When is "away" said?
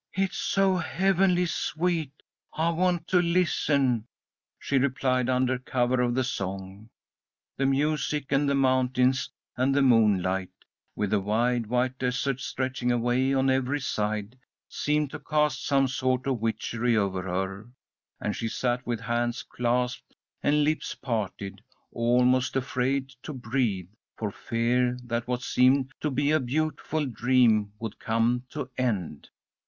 12.91-13.31